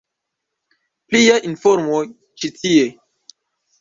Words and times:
Pliaj 1.11 1.37
informoj 1.49 2.01
ĉi 2.43 2.51
tie. 2.59 2.91